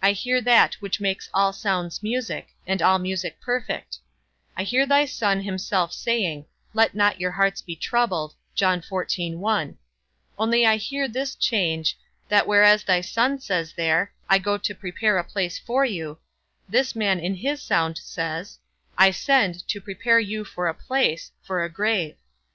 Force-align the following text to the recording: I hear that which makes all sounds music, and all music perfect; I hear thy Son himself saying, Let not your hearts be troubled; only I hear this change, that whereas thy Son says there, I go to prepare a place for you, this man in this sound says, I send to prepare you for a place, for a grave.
I 0.00 0.12
hear 0.12 0.40
that 0.40 0.76
which 0.80 0.98
makes 0.98 1.28
all 1.34 1.52
sounds 1.52 2.02
music, 2.02 2.54
and 2.66 2.80
all 2.80 2.98
music 2.98 3.38
perfect; 3.38 3.98
I 4.56 4.62
hear 4.62 4.86
thy 4.86 5.04
Son 5.04 5.42
himself 5.42 5.92
saying, 5.92 6.46
Let 6.72 6.94
not 6.94 7.20
your 7.20 7.32
hearts 7.32 7.60
be 7.60 7.76
troubled; 7.76 8.34
only 8.58 10.64
I 10.64 10.76
hear 10.76 11.06
this 11.06 11.34
change, 11.34 11.98
that 12.30 12.46
whereas 12.46 12.84
thy 12.84 13.02
Son 13.02 13.38
says 13.40 13.74
there, 13.74 14.14
I 14.26 14.38
go 14.38 14.56
to 14.56 14.74
prepare 14.74 15.18
a 15.18 15.22
place 15.22 15.58
for 15.58 15.84
you, 15.84 16.18
this 16.66 16.96
man 16.96 17.20
in 17.20 17.38
this 17.42 17.62
sound 17.62 17.98
says, 17.98 18.58
I 18.96 19.10
send 19.10 19.68
to 19.68 19.82
prepare 19.82 20.18
you 20.18 20.46
for 20.46 20.66
a 20.66 20.72
place, 20.72 21.30
for 21.42 21.62
a 21.62 21.68
grave. 21.68 22.16